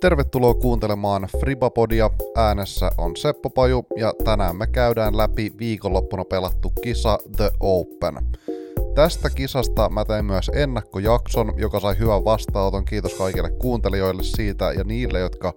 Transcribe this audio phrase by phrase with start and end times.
[0.00, 2.10] Tervetuloa kuuntelemaan Fribapodia.
[2.36, 8.14] Äänessä on Seppo Paju ja tänään me käydään läpi viikonloppuna pelattu kisa The Open.
[8.94, 12.84] Tästä kisasta mä tein myös ennakkojakson, joka sai hyvän vastaanoton.
[12.84, 15.52] Kiitos kaikille kuuntelijoille siitä ja niille, jotka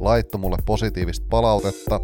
[0.00, 2.00] laittoi mulle positiivista palautetta.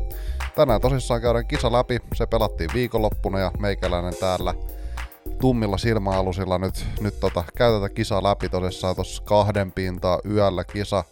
[0.57, 1.99] Tänään tosissaan käydään kisa läpi.
[2.15, 4.55] Se pelattiin viikonloppuna ja meikäläinen täällä
[5.41, 11.05] tummilla silmäalusilla nyt, nyt tota, käy tätä kisaa läpi tosissaan tuossa kahden pintaa yöllä kisa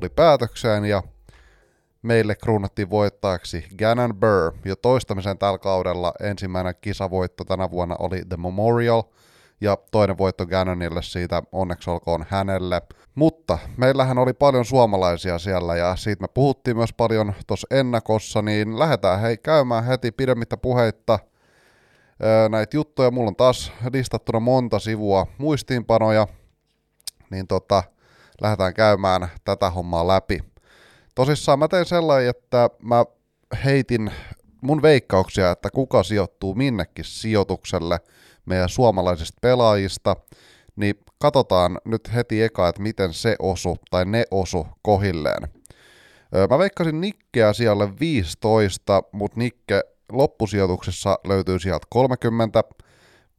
[0.00, 1.02] tuli päätökseen ja
[2.02, 4.52] meille kruunattiin voittajaksi Gannon Burr.
[4.64, 9.02] Jo toistamisen tällä kaudella ensimmäinen kisavoitto tänä vuonna oli The Memorial
[9.60, 12.82] ja toinen voitto Gannonille siitä onneksi olkoon hänelle.
[13.14, 18.78] Mutta meillähän oli paljon suomalaisia siellä ja siitä me puhuttiin myös paljon tuossa ennakossa, niin
[18.78, 21.18] lähdetään hei käymään heti pidemmittä puheitta
[22.48, 23.10] näitä juttuja.
[23.10, 26.26] Mulla on taas listattuna monta sivua muistiinpanoja,
[27.30, 27.82] niin tota,
[28.40, 30.38] lähdetään käymään tätä hommaa läpi.
[31.14, 33.04] Tosissaan mä tein sellainen, että mä
[33.64, 34.10] heitin
[34.60, 38.00] mun veikkauksia, että kuka sijoittuu minnekin sijoitukselle
[38.46, 40.16] meidän suomalaisista pelaajista,
[40.76, 45.48] niin katsotaan nyt heti eka, että miten se osu tai ne osu kohilleen.
[46.50, 52.64] Mä veikkasin Nikkeä siellä 15, mutta Nikke loppusijoituksessa löytyy sieltä 30.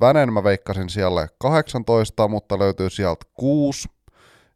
[0.02, 3.90] Vänen mä veikkasin siellä 18, mutta löytyy sieltä 6.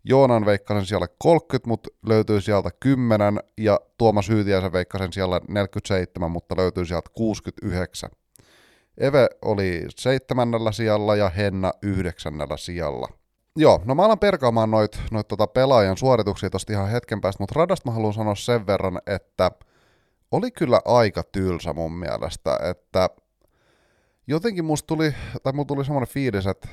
[0.03, 6.57] Joonan veikkasen siellä 30, mutta löytyy sieltä 10, ja Tuomas Hyytiäisen veikkasen siellä 47, mutta
[6.57, 8.09] löytyy sieltä 69.
[8.97, 13.07] Eve oli seitsemännellä sijalla ja Henna yhdeksännellä sijalla.
[13.55, 17.59] Joo, no mä alan perkaamaan noit, noit tota pelaajan suorituksia tosta ihan hetken päästä, mutta
[17.59, 19.51] radasta mä haluan sanoa sen verran, että
[20.31, 23.09] oli kyllä aika tylsä mun mielestä, että
[24.27, 26.67] jotenkin musta tuli, tai mulla tuli semmoinen fiilis, että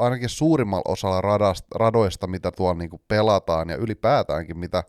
[0.00, 4.84] ainakin suurimmalla osalla radasta, radoista, mitä tuolla niinku pelataan ja ylipäätäänkin, mitä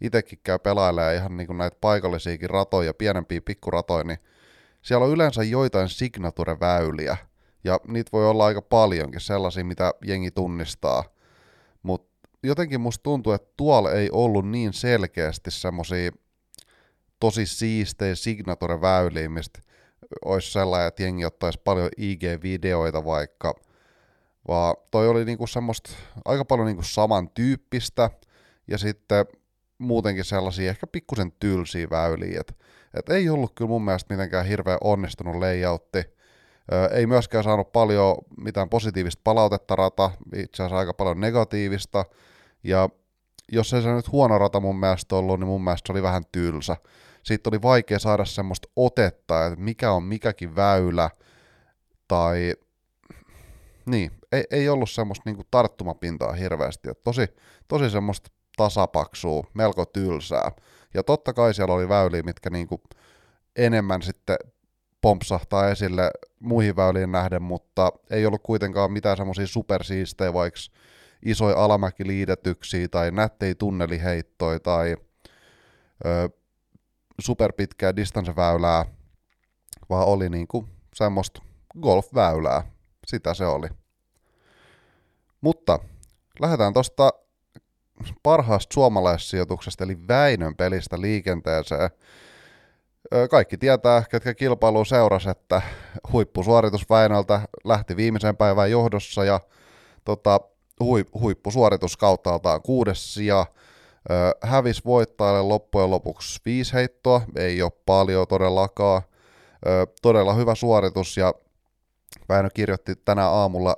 [0.00, 4.18] itsekin käy pelailemaan ihan niinku näitä paikallisiakin ratoja, pienempiä pikkuratoja, niin
[4.82, 7.16] siellä on yleensä joitain signature-väyliä,
[7.64, 11.04] ja niitä voi olla aika paljonkin, sellaisia, mitä jengi tunnistaa.
[11.82, 16.10] Mutta jotenkin musta tuntuu, että tuolla ei ollut niin selkeästi semmosia
[17.20, 19.60] tosi siistejä signature-väyliä, mistä
[20.24, 23.54] olisi sellainen, että jengi ottaisi paljon IG-videoita vaikka–
[24.48, 25.90] vaan toi oli niinku semmoista
[26.24, 28.10] aika paljon niinku samantyyppistä
[28.68, 29.26] ja sitten
[29.78, 32.54] muutenkin sellaisia ehkä pikkusen tylsiä väyliä, että
[32.94, 36.02] et ei ollut kyllä mun mielestä mitenkään hirveän onnistunut layoutti.
[36.90, 42.04] Ei myöskään saanut paljon mitään positiivista palautetta rata, itse asiassa aika paljon negatiivista,
[42.62, 42.88] ja
[43.52, 46.22] jos ei se nyt huono rata mun mielestä ollut, niin mun mielestä se oli vähän
[46.32, 46.76] tylsä.
[47.22, 51.10] Siitä oli vaikea saada semmoista otetta, että mikä on mikäkin väylä,
[52.08, 52.54] tai
[53.86, 56.90] niin, ei, ei ollut semmoista niinku tarttumapintaa hirveästi.
[56.90, 57.26] Et tosi,
[57.68, 60.52] tosi semmoista tasapaksua, melko tylsää.
[60.94, 62.82] Ja totta kai siellä oli väyliä, mitkä niinku
[63.56, 64.36] enemmän sitten
[65.00, 70.60] pompsahtaa esille muihin väyliin nähden, mutta ei ollut kuitenkaan mitään semmoisia supersiistejä, vaikka
[71.24, 74.96] isoja alamäkiliidetyksiä tai nättei tunneliheittoja tai
[76.06, 76.28] ö,
[77.20, 78.84] superpitkää distanceväylää,
[79.90, 81.42] vaan oli niinku semmoista
[81.80, 82.73] golfväylää.
[83.06, 83.68] Sitä se oli.
[85.40, 85.78] Mutta
[86.40, 87.12] lähdetään tuosta
[88.22, 91.90] parhaasta suomalaissijoituksesta, eli Väinön pelistä liikenteeseen.
[93.30, 95.62] Kaikki tietää, ketkä kilpailu seurasi, että
[96.12, 99.40] huippusuoritus Väinöltä lähti viimeisen päivän johdossa ja
[100.04, 100.40] tota,
[100.80, 103.46] hui, huippusuoritus kauttaaltaan kuudes sija.
[104.42, 109.02] Hävis voittajalle loppujen lopuksi viisi heittoa, ei ole paljon todellakaan.
[110.02, 111.34] Todella hyvä suoritus ja
[112.28, 113.76] Väinö kirjoitti tänä aamulla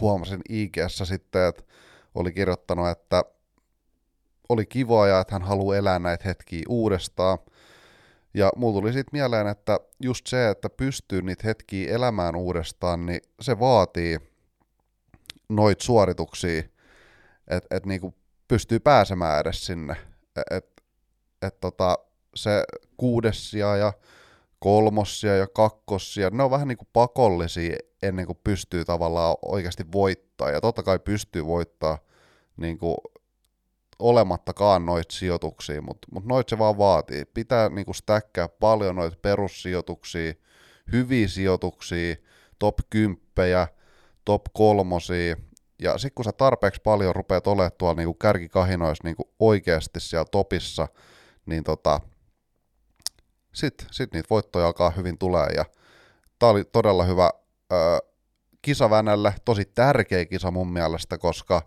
[0.00, 1.62] huomasin ig sitten, että
[2.14, 3.24] oli kirjoittanut, että
[4.48, 7.38] oli kiva ja että hän haluaa elää näitä hetkiä uudestaan.
[8.34, 13.20] Ja mulla tuli sitten mieleen, että just se, että pystyy niitä hetkiä elämään uudestaan, niin
[13.40, 14.18] se vaatii
[15.48, 16.62] noit suorituksia,
[17.48, 18.14] että et niinku
[18.48, 19.96] pystyy pääsemään edes sinne.
[20.50, 20.82] Että
[21.42, 21.98] et tota,
[22.34, 22.64] se
[22.96, 23.92] kuudessia ja
[24.62, 30.50] kolmossia ja kakkossia, ne on vähän niin kuin pakollisia ennen kuin pystyy tavallaan oikeasti voittaa.
[30.50, 31.98] Ja totta kai pystyy voittaa
[32.56, 32.96] niin kuin
[33.98, 37.24] olemattakaan noita sijoituksia, mutta mut noit se vaan vaatii.
[37.24, 40.32] Pitää niin kuin stäkkää paljon noita perussijoituksia,
[40.92, 42.16] hyviä sijoituksia,
[42.58, 43.18] top 10,
[44.24, 45.36] top kolmosia,
[45.78, 50.88] ja sitten kun sä tarpeeksi paljon rupeat olemaan tuolla niinku kärkikahinoissa niinku oikeasti siellä topissa,
[51.46, 52.00] niin tota,
[53.52, 55.48] sitten sit niitä voittoja alkaa hyvin tulee.
[55.56, 55.64] Ja
[56.38, 57.30] tää oli todella hyvä
[57.72, 57.76] ö,
[58.62, 61.62] kisa Vänälle, tosi tärkeä kisa mun mielestä, koska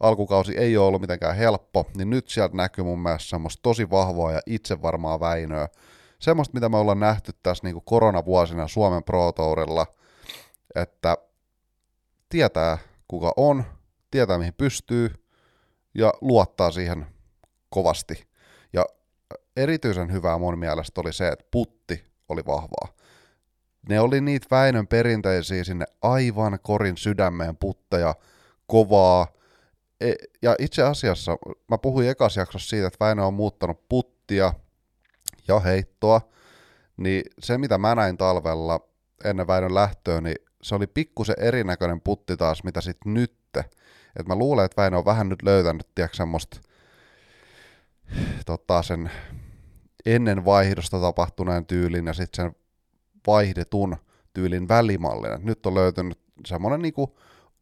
[0.00, 4.32] alkukausi ei ole ollut mitenkään helppo, niin nyt sieltä näkyy mun mielestä semmoista tosi vahvaa
[4.32, 5.68] ja itsevarmaa Väinöä.
[6.18, 9.86] Semmoista, mitä me ollaan nähty tässä niin koronavuosina Suomen Pro Tourilla,
[10.74, 11.16] että
[12.28, 12.78] tietää
[13.08, 13.64] kuka on,
[14.10, 15.10] tietää mihin pystyy
[15.94, 17.06] ja luottaa siihen
[17.70, 18.26] kovasti.
[19.56, 22.88] Erityisen hyvää mun mielestä oli se, että putti oli vahvaa.
[23.88, 28.14] Ne oli niitä Väinön perinteisiä sinne aivan korin sydämeen putteja,
[28.66, 29.26] kovaa.
[30.00, 30.12] E,
[30.42, 31.36] ja itse asiassa
[31.68, 34.52] mä puhuin ekas jaksossa siitä, että Väinö on muuttanut puttia
[35.48, 36.20] ja heittoa,
[36.96, 38.80] niin se mitä mä näin talvella
[39.24, 43.64] ennen Väinön lähtöä, niin se oli pikkusen erinäköinen putti taas, mitä sitten nytte.
[44.16, 46.60] Et mä luulen, että Väinö on vähän nyt löytänyt, tiedätkö, semmoista
[48.46, 49.10] tota, sen
[50.06, 52.56] ennen vaihdosta tapahtuneen tyylin ja sitten sen
[53.26, 53.96] vaihdetun
[54.32, 55.46] tyylin välimallin.
[55.46, 57.18] Nyt on löytynyt semmoinen niinku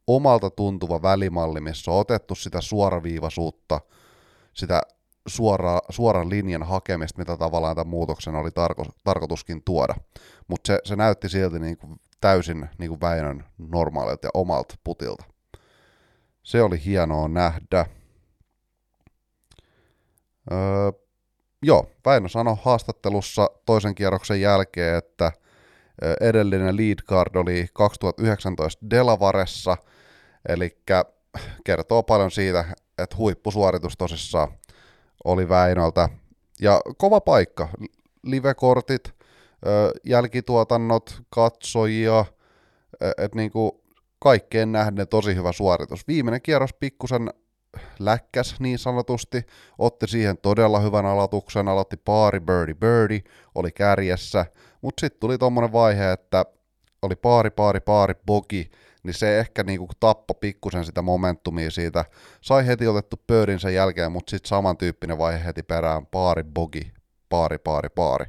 [0.07, 3.81] omalta tuntuva välimalli, missä on otettu sitä suoraviivaisuutta,
[4.53, 4.81] sitä
[5.27, 9.95] suora, suoran linjan hakemista, mitä tavallaan tämän muutoksen oli tarko, tarkoituskin tuoda.
[10.47, 11.87] Mutta se, se näytti silti niinku
[12.21, 15.25] täysin niinku Väinön normaalilta ja omalta putilta.
[16.43, 17.85] Se oli hienoa nähdä.
[20.51, 21.04] Öö,
[21.65, 25.31] joo, Väinö sanoi haastattelussa toisen kierroksen jälkeen, että
[26.21, 29.77] edellinen lead card oli 2019 Delavaressa,
[30.49, 30.77] eli
[31.63, 32.65] kertoo paljon siitä,
[32.97, 34.47] että huippusuoritus tosissaan
[35.23, 36.09] oli Väinöltä.
[36.61, 37.69] Ja kova paikka,
[38.23, 39.13] livekortit,
[40.03, 42.25] jälkituotannot, katsojia,
[43.01, 43.83] että niinku
[44.19, 46.07] kaikkeen nähden tosi hyvä suoritus.
[46.07, 47.29] Viimeinen kierros pikkusen
[47.99, 49.45] läkkäs niin sanotusti,
[49.77, 53.21] otti siihen todella hyvän aloituksen, aloitti paari birdie birdie,
[53.55, 54.45] oli kärjessä,
[54.81, 56.45] mutta sitten tuli tommonen vaihe, että
[57.01, 58.71] oli paari, paari, paari bogi,
[59.03, 62.05] niin se ehkä niinku tappo pikkusen sitä momentumia siitä.
[62.41, 66.93] Sai heti otettu pöydin sen jälkeen, mutta sitten samantyyppinen vaihe heti perään, paari bogi,
[67.29, 68.25] paari, paari, paari.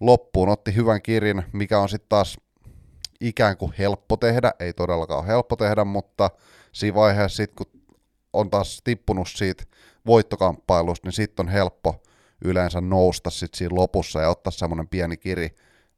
[0.00, 2.36] Loppuun otti hyvän kirin, mikä on sitten taas
[3.20, 6.30] ikään kuin helppo tehdä, ei todellakaan ole helppo tehdä, mutta
[6.72, 7.73] siinä vaiheessa sitten kun
[8.34, 9.64] on taas tippunut siitä
[10.06, 12.02] voittokamppailusta, niin sitten on helppo
[12.44, 15.56] yleensä nousta sitten siinä lopussa ja ottaa semmoinen pieni kiri,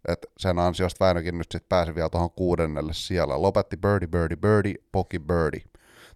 [0.09, 3.43] että sen ansiosta Väinökin nyt sitten pääsi vielä tuohon kuudennelle siellä.
[3.43, 5.63] Lopetti birdie, birdie, birdie, poki birdie.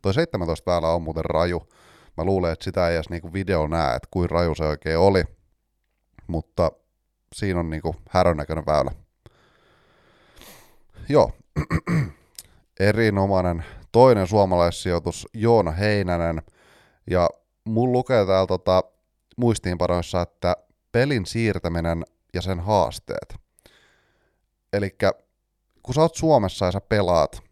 [0.02, 1.69] Toi 17 väylä on muuten raju.
[2.17, 5.25] Mä luulen, että sitä ei edes niinku video näe, että kuin raju se oikein oli.
[6.26, 6.73] Mutta
[7.34, 8.90] siinä on niinku härönäköinen väylä.
[11.08, 11.32] Joo.
[12.81, 16.42] Erinomainen toinen suomalaissijoitus Joona Heinänen.
[17.10, 17.31] Ja
[17.64, 18.84] mun lukee täällä tota,
[19.37, 20.56] muistiinpanoissa, että
[20.92, 22.04] pelin siirtäminen
[22.34, 23.34] ja sen haasteet.
[24.72, 24.96] Eli
[25.82, 27.42] kun sä oot Suomessa ja sä pelaat,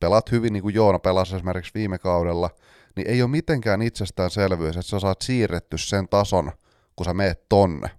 [0.00, 2.50] pelaat hyvin niin kuin Joona pelasi esimerkiksi viime kaudella,
[2.96, 6.52] niin ei ole mitenkään itsestäänselvyys, että sä saat siirretty sen tason,
[6.96, 7.90] kun sä meet tonne.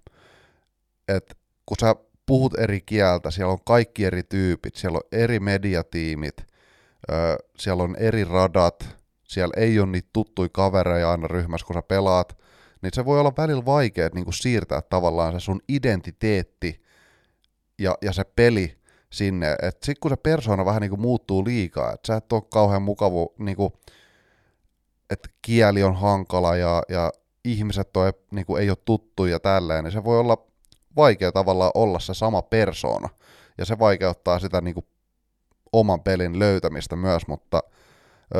[1.08, 1.94] Et kun sä
[2.26, 6.36] puhut eri kieltä, siellä on kaikki eri tyypit, siellä on eri mediatiimit,
[7.58, 8.96] siellä on eri radat,
[9.28, 12.38] siellä ei ole niitä tuttuja kavereja aina ryhmässä, kun sä pelaat,
[12.82, 16.82] niin se voi olla välillä vaikea niin kuin siirtää tavallaan se sun identiteetti
[17.78, 18.78] ja, ja se peli
[19.10, 19.52] sinne.
[19.52, 22.82] Että sitten kun se persoona vähän niin kuin muuttuu liikaa, että sä et ole kauhean
[22.82, 23.72] mukavu, niin kuin,
[25.10, 27.12] että kieli on hankala ja, ja
[27.44, 30.46] ihmiset on, niin kuin, ei ole tuttuja ja tälleen, niin se voi olla
[30.96, 33.08] vaikea tavallaan olla se sama persoona.
[33.58, 34.86] Ja se vaikeuttaa sitä niin kuin,
[35.72, 37.62] oman pelin löytämistä myös, mutta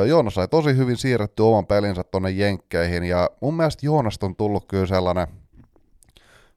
[0.07, 4.65] Joonas sai tosi hyvin siirretty oman pelinsä tonne Jenkkeihin, ja mun mielestä Joonasta on tullut
[4.67, 5.27] kyllä sellainen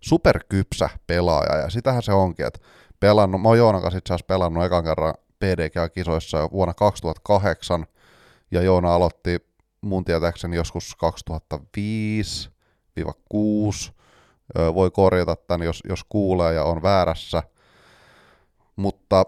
[0.00, 2.60] superkypsä pelaaja, ja sitähän se onkin, että
[3.00, 7.86] pelannut, mä oon Joonan kanssa itse asiassa pelannut ekan kerran PDG-kisoissa jo vuonna 2008,
[8.50, 9.48] ja Joona aloitti
[9.80, 12.50] mun tietääkseni joskus 2005
[13.04, 13.92] 2006
[14.74, 17.42] voi korjata tämän, jos, jos kuulee ja on väärässä,
[18.76, 19.24] mutta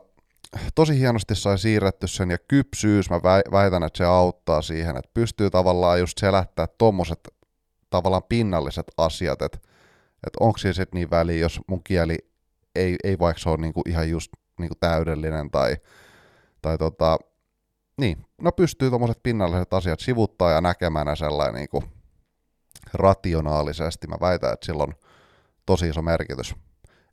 [0.75, 3.21] tosi hienosti sai siirretty sen, ja kypsyys, mä
[3.53, 7.29] väitän, että se auttaa siihen, että pystyy tavallaan just selättää tommoset
[7.91, 9.59] tavallaan pinnalliset asiat, että,
[10.26, 12.19] että onko siinä sitten niin väliä, jos mun kieli
[12.75, 15.76] ei, ei vaikka se ole niinku ihan just niinku täydellinen tai,
[16.62, 17.19] tai tota,
[18.00, 21.85] niin, no pystyy tuommoiset pinnalliset asiat sivuttaa ja näkemään sellainen niinku
[22.95, 24.07] rationaalisesti.
[24.07, 24.95] Mä väitän, että sillä on
[25.67, 26.55] tosi iso merkitys.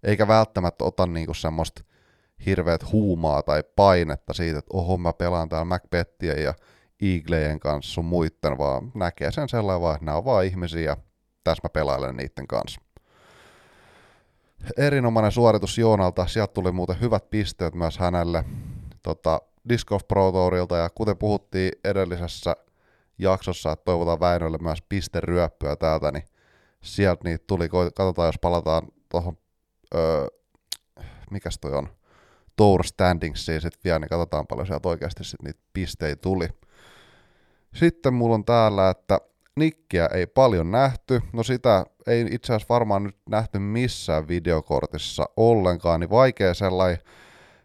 [0.04, 1.84] Eikä välttämättä ota niinku semmoista
[2.46, 6.54] hirveät huumaa tai painetta siitä, että oho mä pelaan täällä Macbethia ja
[7.02, 10.98] Eaglejen kanssa sun muitten, vaan näkee sen sellainen vaan, että nämä on vaan ihmisiä ja
[11.44, 12.82] tässä mä pelailen niiden kanssa.
[14.78, 18.44] Erinomainen suoritus Joonalta, sieltä tuli muuten hyvät pisteet myös hänelle
[19.04, 22.56] tota, Disc Golf Pro Tourilta, ja kuten puhuttiin edellisessä
[23.18, 26.24] jaksossa, että toivotaan Väinölle myös pisteryöppyä täältä, niin
[26.82, 27.70] sieltä niitä tuli.
[27.70, 29.38] Katsotaan, jos palataan tuohon,
[29.96, 30.28] öö,
[31.32, 31.90] mikäs toi on,
[32.56, 36.48] Tour Standingsiin sitten vielä, niin katsotaan paljon sieltä oikeasti sit niitä pisteitä tuli.
[37.76, 39.20] Sitten mulla on täällä, että
[39.56, 46.00] Nikkiä ei paljon nähty, no sitä ei itse asiassa varmaan nyt nähty missään videokortissa ollenkaan,
[46.00, 46.98] niin vaikea sellainen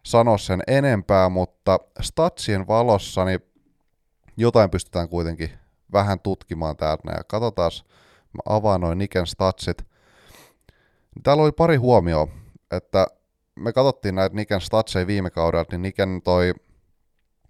[0.03, 3.39] sanoa sen enempää, mutta statsien valossa niin
[4.37, 5.51] jotain pystytään kuitenkin
[5.93, 7.71] vähän tutkimaan täältä ja katsotaan,
[8.33, 9.85] mä avaan noin Niken statsit.
[11.23, 12.27] Täällä oli pari huomioa,
[12.71, 13.07] että
[13.59, 16.53] me katsottiin näitä Niken statseja viime kaudella, niin Niken toi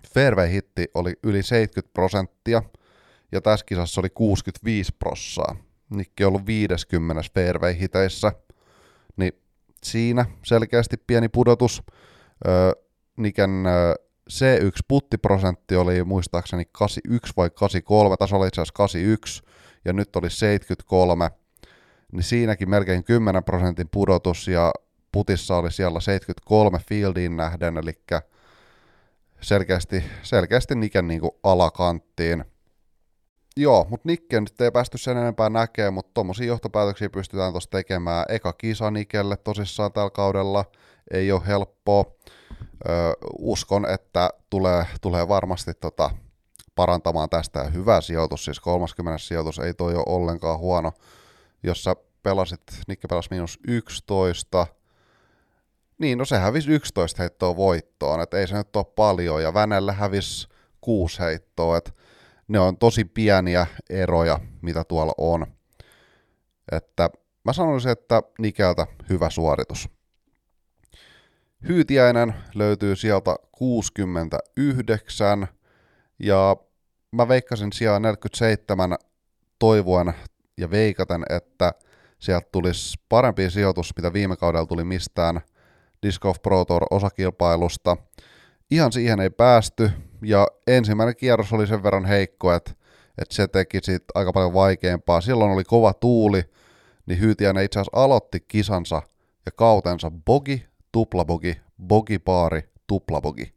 [0.08, 2.62] fairway-hitti oli yli 70 prosenttia,
[3.32, 5.56] ja tässä kisassa oli 65 prossaa.
[5.90, 8.32] Nikki on ollut 50 fairway-hiteissä,
[9.18, 9.34] niin
[9.84, 11.84] siinä selkeästi pieni pudotus.
[13.18, 13.94] Niken öö,
[14.32, 19.44] C1 puttiprosentti oli muistaakseni 81 vai 83, tässä oli itse asiassa 81,
[19.86, 21.30] ja nyt oli 73,
[22.12, 24.72] niin siinäkin melkein 10 prosentin pudotus, ja
[25.12, 27.92] putissa oli siellä 73 fieldiin nähden, eli
[29.42, 32.46] selkeästi, selkeästi Niken niin kuin alakanttiin.
[33.58, 38.26] Joo, mutta Nikke nyt ei päästy sen enempää näkemään, mutta tuommoisia johtopäätöksiä pystytään tuossa tekemään.
[38.30, 40.66] Eka kisa Nikelle tosissaan tällä kaudella,
[41.12, 42.06] ei ole helppoa.
[42.90, 42.92] Ö,
[43.40, 46.10] uskon, että tulee, tulee varmasti tota,
[46.76, 50.92] parantamaan tästä hyvä sijoitus, siis 30 sijoitus ei toi ole ollenkaan huono.
[51.64, 54.68] Jos sä pelasit, Nikke pelasi miinus 11,
[56.00, 59.94] niin no se hävisi 11 heittoa voittoon, että ei se nyt ole paljon, ja Vänellä
[59.94, 60.48] hävisi
[60.82, 61.92] 6 heittoa, että
[62.48, 65.48] ne on tosi pieniä eroja, mitä tuolla on.
[66.72, 67.10] Että
[67.46, 69.90] mä sanoisin, että Nikeltä hyvä suoritus.
[71.68, 75.48] Hyytiäinen löytyy sieltä 69
[76.20, 76.58] ja
[77.12, 78.98] mä veikkasin siellä 47
[79.60, 80.14] toivoen
[80.58, 81.74] ja veikaten, että
[82.20, 85.42] sieltä tulisi parempi sijoitus, mitä viime kaudella tuli mistään
[86.04, 87.98] Disc Golf Pro Tour osakilpailusta.
[88.72, 89.92] Ihan siihen ei päästy,
[90.22, 92.72] ja ensimmäinen kierros oli sen verran heikko, että,
[93.18, 95.22] että se teki siitä aika paljon vaikeampaa.
[95.22, 96.44] Silloin oli kova tuuli,
[97.06, 99.02] niin Hyytiäinen itse asiassa aloitti kisansa
[99.46, 103.54] ja kautensa bogi, tuplabogi, bogipaari, tuplabogi.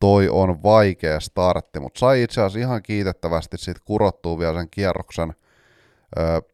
[0.00, 5.34] Toi on vaikea startti, mutta sai itse asiassa ihan kiitettävästi sitten kurottua vielä sen kierroksen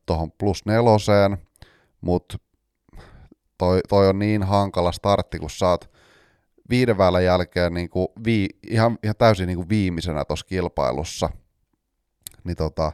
[0.06, 1.38] tuohon plus neloseen,
[2.00, 2.38] mutta
[3.58, 5.90] toi, toi on niin hankala startti, kun saat
[6.70, 11.30] viiden väälän jälkeen niin kuin vii, ihan, ihan täysin niin kuin viimeisenä tuossa kilpailussa,
[12.44, 12.92] niin tota,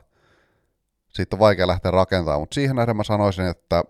[1.09, 3.85] siitä on vaikea lähteä rakentamaan, mutta siihen nähden mä sanoisin, että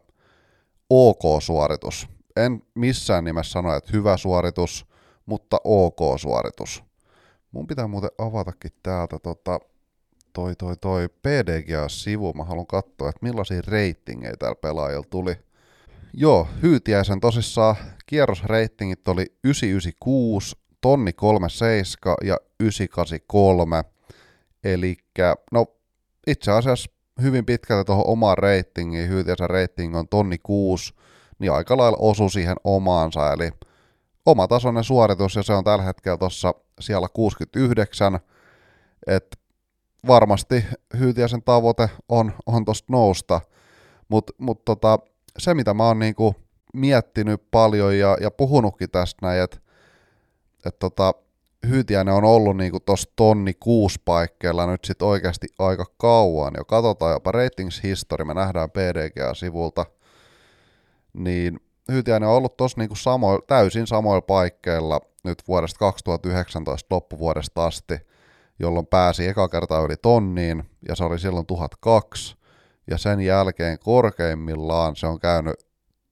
[0.90, 2.08] OK-suoritus.
[2.36, 4.86] En missään nimessä sano, että hyvä suoritus,
[5.26, 6.84] mutta OK-suoritus.
[7.52, 9.58] Mun pitää muuten avatakin täältä tota,
[10.32, 12.32] toi, toi, toi PDGA-sivu.
[12.32, 15.36] Mä haluan katsoa, että millaisia reitingejä täällä pelaajilla tuli–
[16.12, 17.76] Joo, Hyytiäisen tosissaan
[18.06, 23.84] kierrosreitingit oli 996, tonni 37 ja 983.
[24.64, 24.96] Eli
[25.52, 25.66] no
[26.26, 26.90] itse asiassa
[27.22, 30.94] hyvin pitkälti tuohon omaan reitingiin, Hyytiäisen reiting on tonni 6,
[31.38, 33.50] niin aika lailla osu siihen omaansa, eli
[34.26, 38.20] oma tasoinen suoritus, ja se on tällä hetkellä tuossa siellä 69,
[39.06, 39.36] että
[40.06, 40.64] varmasti
[40.98, 43.40] Hyytiäisen tavoite on, on tuosta nousta,
[44.08, 44.98] mutta mut tota,
[45.38, 46.34] se, mitä mä oon niinku
[46.74, 49.58] miettinyt paljon ja, ja puhunutkin tästä näin, että
[50.66, 51.14] et tota,
[51.68, 56.54] Hyytiäinen on ollut niinku tuossa tonni kuusi paikkeilla nyt sit oikeasti aika kauan.
[56.56, 59.86] Jo katsotaan jopa ratings history, me nähdään PDGA-sivulta,
[61.12, 61.60] niin
[61.92, 67.94] Hyytiäinen on ollut tuossa niinku samo, täysin samoilla paikkeilla nyt vuodesta 2019 loppuvuodesta asti,
[68.58, 72.36] jolloin pääsi eka kertaa yli tonniin, ja se oli silloin 1002,
[72.86, 75.54] ja sen jälkeen korkeimmillaan se on käynyt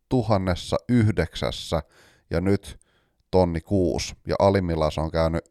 [0.08, 1.82] tuhannessa yhdeksässä
[2.30, 2.78] ja nyt
[3.30, 5.44] tonni kuusi ja alimmillaan se on käynyt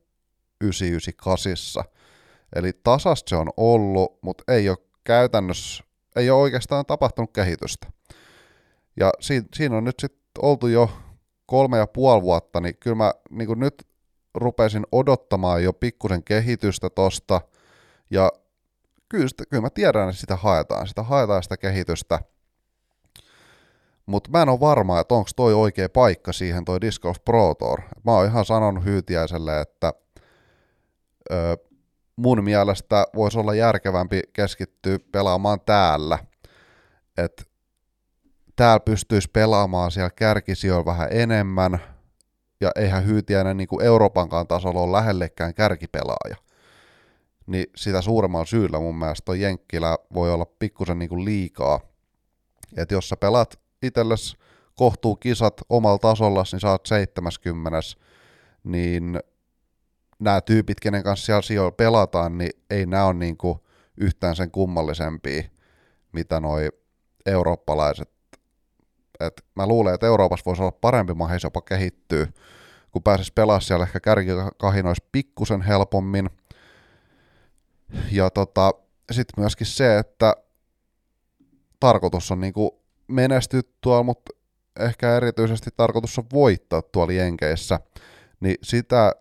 [0.62, 1.84] 998.
[2.56, 5.84] Eli tasasta se on ollut, mutta ei ole käytännössä,
[6.16, 7.88] ei ole oikeastaan tapahtunut kehitystä.
[9.00, 10.90] Ja siinä, siinä on nyt sitten oltu jo
[11.46, 13.88] kolme ja puoli vuotta, niin kyllä mä niin nyt
[14.34, 17.42] rupesin odottamaan jo pikkusen kehitystä tosta,
[18.10, 18.32] ja
[19.10, 22.20] kyllä, sitä, kyllä mä tiedän, että sitä haetaan, sitä haetaan sitä kehitystä,
[24.06, 27.54] mutta mä en ole varma, että onko toi oikea paikka siihen toi Disc Golf Pro
[27.54, 27.82] Tour.
[28.06, 29.94] Mä oon ihan sanonut Hyytiäiselle, että
[31.32, 31.58] ö,
[32.16, 36.20] mun mielestä voisi olla järkevämpi keskittyä pelaamaan täällä.
[37.18, 37.44] Että
[38.56, 41.80] täällä pystyisi pelaamaan siellä kärkisijoilla vähän enemmän,
[42.62, 46.47] ja eihän Hyytiäinen niin kuin Euroopankaan tasolla ole lähellekään kärkipelaaja
[47.48, 51.80] niin sitä suuremmalla syyllä mun mielestä toi Jenkkilä voi olla pikkusen niinku liikaa.
[52.78, 54.38] Että jos sä pelaat itsellesi
[54.76, 57.80] kohtuu kisat omalla tasolla, niin saat 70,
[58.64, 59.20] niin
[60.20, 63.66] nämä tyypit, kenen kanssa siellä sijoilla pelataan, niin ei nämä ole niinku
[63.98, 65.44] yhtään sen kummallisempia,
[66.12, 66.70] mitä noi
[67.26, 68.10] eurooppalaiset.
[69.20, 72.28] Et mä luulen, että Euroopassa voisi olla parempi mahis jopa kehittyä,
[72.92, 76.30] kun pääsis pelaamaan siellä ehkä kärkikahinoissa pikkusen helpommin.
[78.12, 78.72] Ja tota,
[79.12, 80.36] sitten myöskin se, että
[81.80, 84.34] tarkoitus on niinku menestyä tuolla, mutta
[84.80, 87.80] ehkä erityisesti tarkoitus on voittaa tuolla Jenkeissä,
[88.40, 89.12] niin sitä,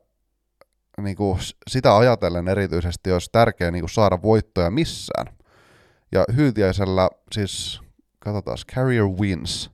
[1.03, 1.39] niin kuin,
[1.71, 5.27] sitä ajatellen erityisesti olisi tärkeää niin kuin saada voittoja missään.
[6.13, 7.81] Ja Hyytiäisellä siis,
[8.19, 9.71] katsotaan, carrier wins.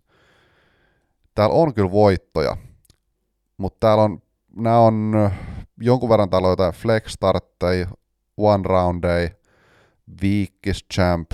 [1.35, 2.57] Täällä on kyllä voittoja,
[3.57, 4.23] mutta täällä on,
[4.57, 5.31] nämä on
[5.81, 7.87] jonkun verran täällä on jotain flex startteja,
[8.37, 9.29] one round day,
[10.23, 11.33] weekis champ.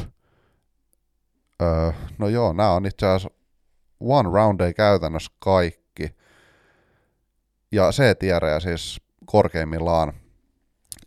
[1.62, 3.28] Öö, no joo, nämä on itse asiassa
[4.00, 6.14] one round day käytännössä kaikki.
[7.72, 10.12] Ja C-tierejä siis korkeimmillaan.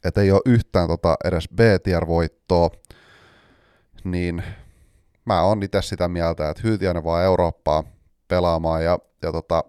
[0.03, 2.69] Että ei ole yhtään tota edes B-tier-voittoa.
[4.03, 4.43] Niin
[5.25, 7.83] mä oon itse sitä mieltä, että Hyytiäinen vaan Eurooppaa
[8.27, 9.63] pelaamaan ja, ja tota,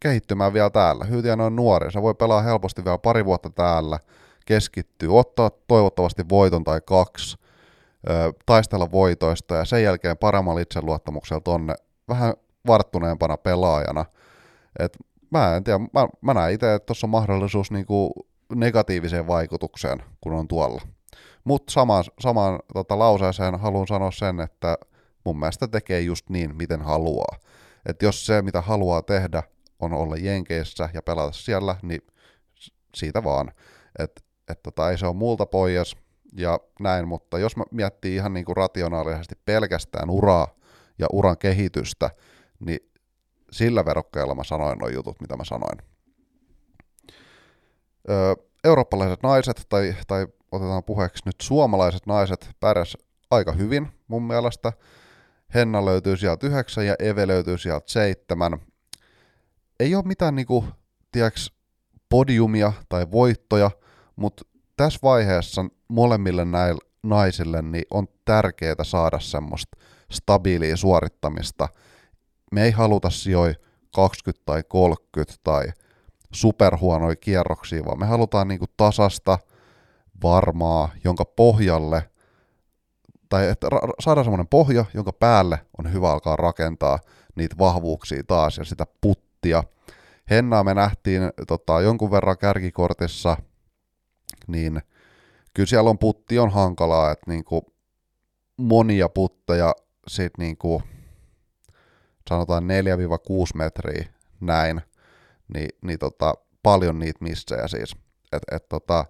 [0.00, 1.04] kehittymään vielä täällä.
[1.04, 3.98] Hyytiäinen on nuori, se voi pelaa helposti vielä pari vuotta täällä,
[4.44, 7.36] keskittyy, ottaa toivottavasti voiton tai kaksi,
[8.46, 11.74] taistella voitoista ja sen jälkeen paremmalla itseluottamuksella tonne
[12.08, 12.34] vähän
[12.66, 14.04] varttuneempana pelaajana.
[14.78, 14.98] Et
[15.30, 18.12] mä en tiedä, mä, mä näen itse, että tuossa on mahdollisuus niinku
[18.54, 20.82] negatiiviseen vaikutukseen, kun on tuolla.
[21.44, 24.78] Mutta samaan, samaan tota, lauseeseen haluan sanoa sen, että
[25.24, 27.38] mun mielestä tekee just niin, miten haluaa.
[27.86, 29.42] Että jos se, mitä haluaa tehdä,
[29.80, 32.00] on olla Jenkeissä ja pelata siellä, niin
[32.94, 33.52] siitä vaan.
[34.44, 35.96] Että et tota, se ole multa pois
[36.36, 40.48] ja näin, mutta jos mä miettii ihan niinku rationaalisesti pelkästään uraa
[40.98, 42.10] ja uran kehitystä,
[42.60, 42.90] niin
[43.50, 45.78] sillä verokkeella mä sanoin nuo jutut, mitä mä sanoin.
[48.10, 52.96] Öö, eurooppalaiset naiset, tai, tai otetaan puheeksi nyt suomalaiset naiset, pärjäs
[53.30, 54.72] aika hyvin mun mielestä.
[55.54, 58.58] Henna löytyy sieltä yhdeksän ja Eve löytyy sieltä seitsemän.
[59.80, 60.64] Ei ole mitään niinku,
[61.12, 61.52] tiedäks,
[62.08, 63.70] podiumia tai voittoja,
[64.16, 64.44] mutta
[64.76, 69.76] tässä vaiheessa molemmille näille naisille niin on tärkeää saada semmoista
[70.10, 71.68] stabiilia suorittamista–
[72.54, 73.54] me ei haluta sijoi
[73.94, 75.64] 20 tai 30 tai
[76.32, 79.38] superhuonoja kierroksia, vaan me halutaan niinku tasasta,
[80.22, 82.10] varmaa, jonka pohjalle,
[83.28, 83.66] tai että
[84.00, 86.98] saada semmoinen pohja, jonka päälle on hyvä alkaa rakentaa
[87.34, 89.64] niitä vahvuuksia taas ja sitä puttia.
[90.30, 93.36] Hennaa me nähtiin tota, jonkun verran kärkikortissa,
[94.46, 94.82] niin
[95.54, 97.74] kyllä siellä on putti on hankalaa, että niinku
[98.56, 99.74] monia putteja
[100.08, 100.82] sit niinku
[102.28, 102.66] sanotaan 4-6
[103.54, 104.04] metriä
[104.40, 104.80] näin,
[105.54, 107.96] niin, niin tota, paljon niitä missejä siis.
[108.32, 109.04] Et, et tota,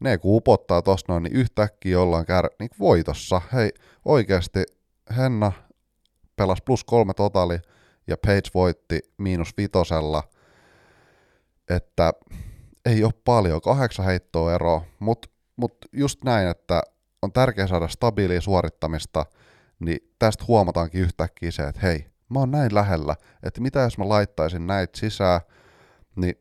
[0.00, 3.40] ne kun upottaa tossa noin, niin yhtäkkiä ollaan käydä niin voitossa.
[3.52, 3.70] Hei,
[4.04, 4.64] oikeasti
[5.16, 5.52] Henna
[6.36, 7.58] pelasi plus kolme totali
[8.06, 10.22] ja Page voitti miinus vitosella,
[11.70, 12.12] että
[12.86, 16.82] ei ole paljon, kahdeksan heittoa eroa, mutta mut just näin, että
[17.22, 19.26] on tärkeää saada stabiilia suorittamista,
[19.78, 24.08] niin tästä huomataankin yhtäkkiä se, että hei, mä oon näin lähellä, että mitä jos mä
[24.08, 25.40] laittaisin näitä sisään,
[26.16, 26.34] niin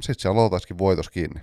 [0.00, 1.40] sit siellä oltaisikin voitos kiinni.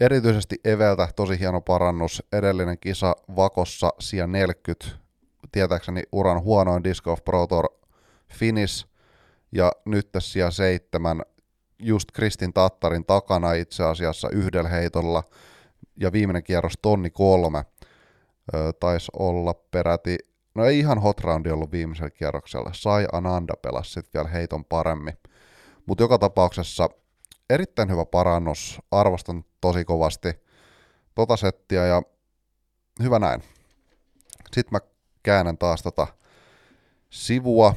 [0.00, 4.86] Erityisesti Eveltä tosi hieno parannus, edellinen kisa Vakossa sija 40,
[5.52, 7.68] tietääkseni uran huonoin Disc Golf Pro Tour
[8.32, 8.88] finish,
[9.52, 11.22] ja nyt sija 7,
[11.78, 15.22] just Kristin Tattarin takana itse asiassa yhdellä heitolla,
[15.96, 17.64] ja viimeinen kierros tonni kolme,
[18.80, 20.18] taisi olla peräti
[20.54, 22.70] No ei ihan hot roundi ollut viimeisellä kierroksella.
[22.72, 25.18] Sai Ananda pelasi sitten vielä heiton paremmin.
[25.86, 26.88] Mutta joka tapauksessa
[27.50, 28.78] erittäin hyvä parannus.
[28.90, 30.32] Arvostan tosi kovasti
[31.14, 32.02] tota settiä ja
[33.02, 33.42] hyvä näin.
[34.52, 34.80] Sitten mä
[35.22, 36.06] käännän taas tota
[37.10, 37.74] sivua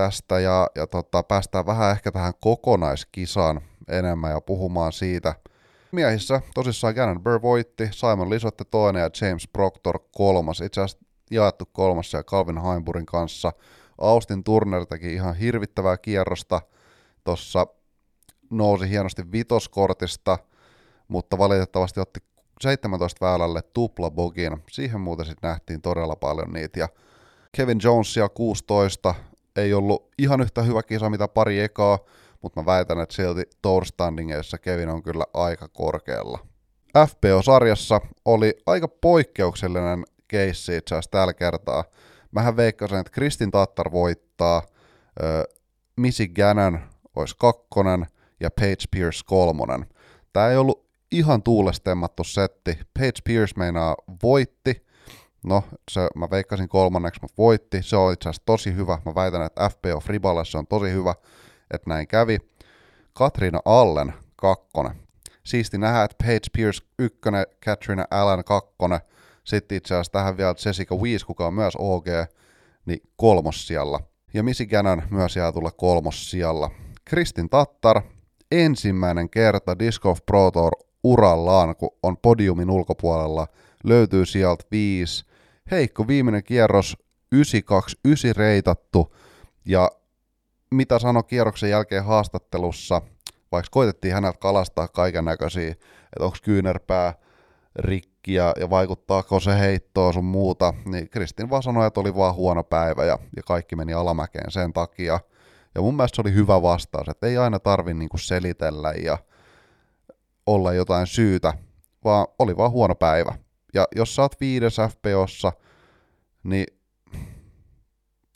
[0.00, 5.34] tästä ja, ja tota, päästään vähän ehkä tähän kokonaiskisaan enemmän ja puhumaan siitä.
[5.92, 10.60] Miehissä tosissaan Gannon Burr voitti, Simon Lisotte toinen ja James Proctor kolmas.
[10.60, 13.52] Itse asiassa jaettu kolmas ja Calvin Heimburin kanssa.
[13.98, 16.62] Austin Turner teki ihan hirvittävää kierrosta.
[17.24, 17.66] Tuossa
[18.50, 20.38] nousi hienosti vitoskortista,
[21.08, 22.20] mutta valitettavasti otti
[22.60, 24.62] 17 väälälle tupla bogin.
[24.70, 26.80] Siihen muuten sitten nähtiin todella paljon niitä.
[26.80, 26.88] Ja
[27.56, 29.14] Kevin Jonesia 16
[29.56, 31.98] ei ollut ihan yhtä hyvä kisa mitä pari ekaa,
[32.42, 36.38] mutta mä väitän, että silti Tour Standingeissa Kevin on kyllä aika korkealla.
[36.98, 41.84] FPO-sarjassa oli aika poikkeuksellinen keissi itse asiassa tällä kertaa.
[42.32, 45.44] Mähän veikkasin, että Kristin Tattar voittaa, äh,
[45.96, 46.80] Missy Gannon
[47.16, 48.06] olisi kakkonen
[48.40, 49.86] ja Paige Pierce kolmonen.
[50.32, 52.78] Tämä ei ollut ihan tuulestemmattu setti.
[52.98, 54.86] Paige Pierce meinaa voitti,
[55.44, 57.82] No, se, mä veikkasin kolmanneksi, mutta voitti.
[57.82, 58.98] Se on itse asiassa tosi hyvä.
[59.06, 61.14] Mä väitän, että FPO Friballe se on tosi hyvä,
[61.70, 62.38] että näin kävi.
[63.12, 64.94] Katriina Allen, kakkonen.
[65.44, 69.00] Siisti nähdä, että Paige Pierce ykkönen, Katrina Allen kakkonen.
[69.44, 72.06] Sitten itse asiassa tähän vielä Jessica Weiss, kuka on myös OG,
[72.86, 74.00] niin kolmossijalla.
[74.34, 76.70] Ja Missy Gannon myös jää tulla kolmossijalla.
[77.04, 78.02] Kristin Tattar,
[78.52, 80.72] ensimmäinen kerta Disc Golf Pro Tour
[81.04, 83.46] urallaan, kun on podiumin ulkopuolella,
[83.84, 85.29] löytyy sieltä viisi
[85.70, 86.96] heikko viimeinen kierros,
[87.32, 89.16] 929 reitattu,
[89.64, 89.90] ja
[90.70, 93.02] mitä sanoi kierroksen jälkeen haastattelussa,
[93.52, 97.14] vaikka koitettiin häneltä kalastaa kaiken näköisiä, että onko kyynärpää
[97.76, 102.34] rikki ja, ja vaikuttaako se heittoa sun muuta, niin Kristin vaan sanoi, että oli vaan
[102.34, 105.20] huono päivä ja, ja kaikki meni alamäkeen sen takia.
[105.74, 109.18] Ja mun mielestä se oli hyvä vastaus, että ei aina tarvi niinku selitellä ja
[110.46, 111.54] olla jotain syytä,
[112.04, 113.34] vaan oli vaan huono päivä.
[113.74, 115.52] Ja jos sä oot viides FPOssa,
[116.42, 116.66] niin,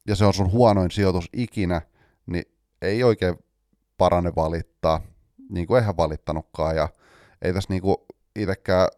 [0.09, 1.83] ja se on sun huonoin sijoitus ikinä,
[2.27, 2.45] niin
[2.83, 3.37] ei oikein
[3.99, 5.01] parane valittaa,
[5.51, 6.89] niin kuin eihän valittanutkaan, ja
[7.43, 7.97] ei tässä niin kuin
[8.37, 8.89] itsekään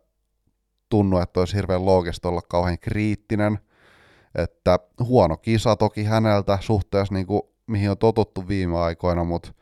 [0.88, 3.58] tunnu, että olisi hirveän loogista olla kauhean kriittinen,
[4.34, 9.52] että huono kisa toki häneltä suhteessa niin kuin, mihin on totuttu viime aikoina, mutta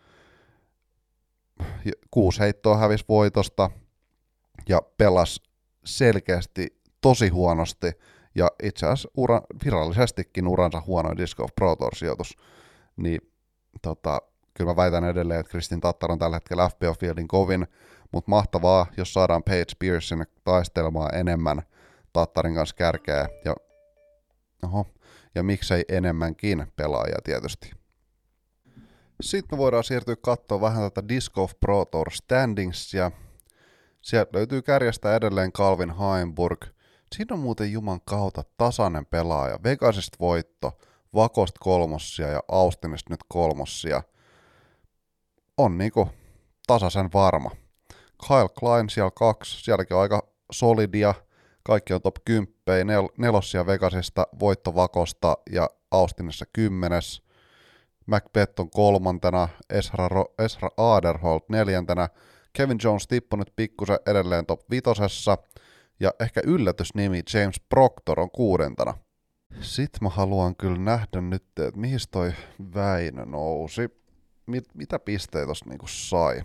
[2.11, 3.71] kuusi heittoa hävisi voitosta
[4.69, 5.41] ja pelas
[5.85, 7.93] selkeästi tosi huonosti
[8.35, 12.37] ja itse asiassa ura, virallisestikin uransa huono Disc Golf Pro Tour sijoitus,
[12.97, 13.21] niin
[13.83, 14.23] tota,
[14.55, 17.67] kyllä mä väitän edelleen, että Kristin Tattar on tällä hetkellä FBO Fieldin kovin,
[18.13, 21.63] mutta mahtavaa, jos saadaan Paige sinne taistelemaan enemmän
[22.13, 23.55] Tattarin kanssa kärkeä ja,
[24.63, 24.87] oho,
[25.35, 27.71] ja miksei enemmänkin pelaajia tietysti.
[29.21, 33.11] Sitten me voidaan siirtyä katsoa vähän tätä Disc Golf Pro Tour Standingsia.
[34.05, 36.65] Sieltä löytyy kärjestä edelleen Calvin Heimburg.
[37.13, 39.59] Siinä on muuten Juman kautta tasainen pelaaja.
[39.65, 40.79] Vegasista voitto,
[41.15, 44.03] Vakosta kolmossia ja Austinista nyt kolmossia.
[45.59, 46.09] On niinku
[46.67, 47.51] tasaisen varma.
[48.29, 51.15] Kyle Klein siellä kaksi, sielläkin on aika solidia.
[51.63, 57.23] Kaikki on top 10, nel- nelossia Vegasista, voitto Vakosta ja Austinissa kymmenes.
[58.07, 62.09] Macbeth on kolmantena, Esra, Ro- Esra Aderholt neljäntenä,
[62.57, 65.39] Kevin Jones tippunut pikkusen edelleen top vitosessa,
[66.01, 68.95] ja ehkä yllätysnimi James Proctor on kuudentena.
[69.61, 72.33] Sitten mä haluan kyllä nähdä nyt, että mihin toi
[72.75, 73.89] Väinö nousi.
[74.47, 76.43] Mit, mitä pisteitä tossa niinku sai?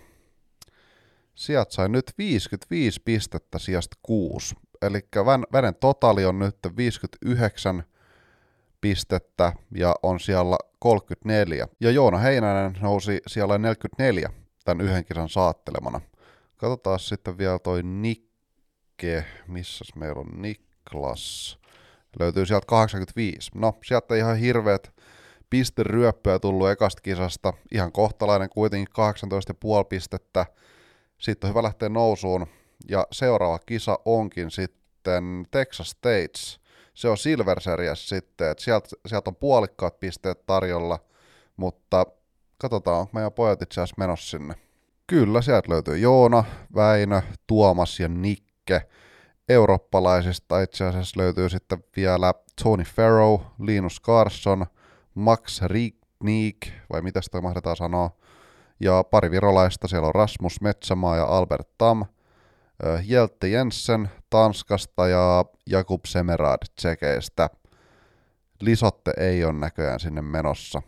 [1.34, 4.54] Sieltä sai nyt 55 pistettä sijasta 6.
[4.82, 5.00] Eli
[5.52, 7.84] Vänen totaali on nyt 59
[8.80, 11.68] pistettä ja on siellä 34.
[11.80, 16.00] Ja Joona Heinänen nousi siellä 44 tämän yhden kisan saattelemana.
[16.56, 21.58] Katsotaan sitten vielä toi Nikke, missä meillä on Niklas.
[22.20, 23.50] Löytyy sieltä 85.
[23.54, 24.92] No, sieltä ihan hirveät
[25.50, 27.52] pisteryöppöä tullut ekasta kisasta.
[27.72, 28.94] Ihan kohtalainen kuitenkin
[29.82, 30.46] 18,5 pistettä.
[31.18, 32.46] Sitten on hyvä lähteä nousuun.
[32.88, 36.60] Ja seuraava kisa onkin sitten Texas States.
[36.94, 40.98] Se on Silver Series sitten, että sieltä, sieltä on puolikkaat pisteet tarjolla,
[41.56, 42.06] mutta
[42.60, 44.54] katsotaan, onko meidän pojat itse asiassa menossa sinne.
[45.06, 46.44] Kyllä, sieltä löytyy Joona,
[46.74, 48.82] Väinö, Tuomas ja Nikke.
[49.48, 54.66] Eurooppalaisista itse asiassa löytyy sitten vielä Tony Farrow, Linus Carson,
[55.14, 56.58] Max Rignik,
[56.92, 58.10] vai mitä sitä mahdetaan sanoa,
[58.80, 62.04] ja pari virolaista, siellä on Rasmus Metsämaa ja Albert Tam,
[63.08, 67.50] Hjelte Jensen Tanskasta ja Jakub Semerad Tsekeistä.
[68.60, 70.82] Lisotte ei ole näköjään sinne menossa.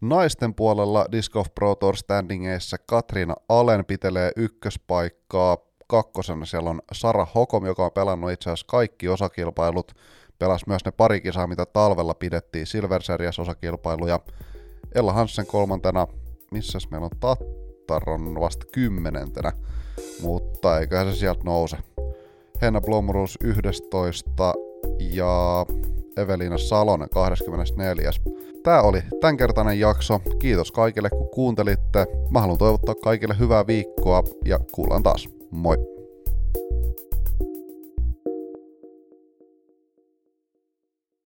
[0.00, 5.56] Naisten puolella Disc Golf Pro Tour standingeissa Katriina Allen pitelee ykköspaikkaa.
[5.86, 9.92] Kakkosena siellä on Sara Hokom, joka on pelannut itse asiassa kaikki osakilpailut.
[10.38, 14.20] Pelasi myös ne pari kisaa, mitä talvella pidettiin Silver Series osakilpailuja.
[14.94, 16.06] Ella Hansen kolmantena,
[16.50, 19.52] missäs meillä on Tattar on vasta kymmenentenä,
[20.22, 21.76] mutta eiköhän se sieltä nouse.
[22.62, 24.54] Henna Blomruus 11
[24.98, 25.66] ja
[26.16, 28.10] Evelina Salonen 24.
[28.62, 30.20] Tämä oli tämänkertainen jakso.
[30.38, 32.06] Kiitos kaikille kun kuuntelitte.
[32.30, 35.28] Mä haluan toivottaa kaikille hyvää viikkoa ja kuullaan taas.
[35.50, 35.76] Moi!